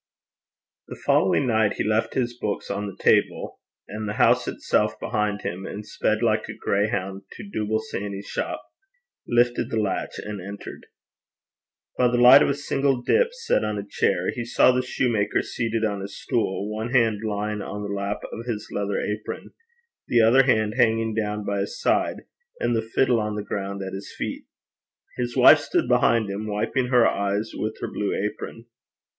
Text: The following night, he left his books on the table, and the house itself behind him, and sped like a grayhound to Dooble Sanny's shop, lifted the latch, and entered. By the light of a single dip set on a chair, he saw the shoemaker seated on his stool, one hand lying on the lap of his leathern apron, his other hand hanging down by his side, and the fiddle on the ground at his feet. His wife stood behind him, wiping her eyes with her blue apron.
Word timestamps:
The 0.87 0.95
following 1.05 1.45
night, 1.45 1.73
he 1.73 1.83
left 1.83 2.15
his 2.15 2.35
books 2.35 2.71
on 2.71 2.87
the 2.87 2.97
table, 2.97 3.59
and 3.87 4.09
the 4.09 4.13
house 4.13 4.47
itself 4.47 4.99
behind 4.99 5.43
him, 5.43 5.67
and 5.67 5.85
sped 5.85 6.23
like 6.23 6.49
a 6.49 6.55
grayhound 6.55 7.21
to 7.33 7.43
Dooble 7.47 7.77
Sanny's 7.79 8.25
shop, 8.25 8.63
lifted 9.27 9.69
the 9.69 9.79
latch, 9.79 10.17
and 10.17 10.41
entered. 10.41 10.87
By 11.99 12.07
the 12.07 12.17
light 12.17 12.41
of 12.41 12.49
a 12.49 12.55
single 12.55 13.03
dip 13.03 13.31
set 13.31 13.63
on 13.63 13.77
a 13.77 13.85
chair, 13.87 14.31
he 14.31 14.43
saw 14.43 14.71
the 14.71 14.81
shoemaker 14.81 15.43
seated 15.43 15.85
on 15.85 16.01
his 16.01 16.19
stool, 16.19 16.67
one 16.75 16.89
hand 16.91 17.19
lying 17.23 17.61
on 17.61 17.83
the 17.83 17.93
lap 17.93 18.21
of 18.31 18.47
his 18.47 18.69
leathern 18.73 19.05
apron, 19.07 19.51
his 20.09 20.23
other 20.23 20.45
hand 20.47 20.73
hanging 20.77 21.13
down 21.13 21.45
by 21.45 21.59
his 21.59 21.79
side, 21.79 22.23
and 22.59 22.75
the 22.75 22.81
fiddle 22.95 23.19
on 23.19 23.35
the 23.35 23.43
ground 23.45 23.83
at 23.83 23.93
his 23.93 24.11
feet. 24.17 24.45
His 25.17 25.37
wife 25.37 25.59
stood 25.59 25.87
behind 25.87 26.27
him, 26.27 26.47
wiping 26.47 26.87
her 26.87 27.07
eyes 27.07 27.51
with 27.53 27.77
her 27.81 27.87
blue 27.87 28.15
apron. 28.15 28.65